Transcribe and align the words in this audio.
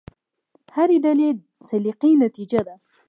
هرې 0.75 0.97
ډلې 1.05 1.29
سلیقې 1.69 2.11
نتیجه 2.23 2.59
ده. 2.67 2.75